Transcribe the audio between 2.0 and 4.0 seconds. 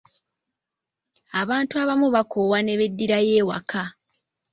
baakoowa ne beddirayo ewaka.